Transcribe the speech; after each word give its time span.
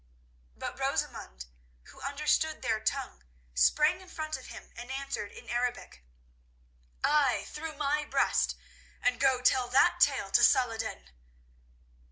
But 0.55 0.79
Rosamund, 0.79 1.45
who 1.83 2.01
understood 2.01 2.63
their 2.63 2.79
tongue, 2.79 3.23
sprang 3.53 4.01
in 4.01 4.09
front 4.09 4.35
of 4.35 4.47
him, 4.47 4.73
and 4.75 4.89
answered 4.89 5.31
in 5.31 5.47
Arabic: 5.47 6.03
"Ay, 7.03 7.45
through 7.49 7.75
my 7.77 8.03
breast; 8.05 8.55
and 8.99 9.19
go, 9.19 9.41
tell 9.43 9.67
that 9.67 9.99
tale 9.99 10.31
to 10.31 10.43
Saladin!" 10.43 11.11